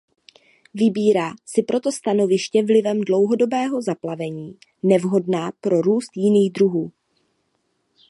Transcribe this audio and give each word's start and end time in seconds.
Vybírá 0.73 1.33
si 1.45 1.63
proto 1.63 1.91
stanoviště 1.91 2.63
vlivem 2.65 3.01
dlouhodobého 3.01 3.81
zaplavení 3.81 4.57
nevhodná 4.83 5.51
pro 5.61 5.81
růst 5.81 6.17
jiných 6.17 6.51
druhů. 6.51 6.91